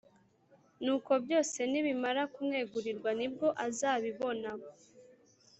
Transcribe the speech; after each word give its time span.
Nuko 0.83 1.11
byose 1.23 1.59
nibamara 1.71 2.23
kumwegurirwa 2.33 3.09
ni 3.17 3.27
bwo 3.33 3.47
azabibona 3.65 4.49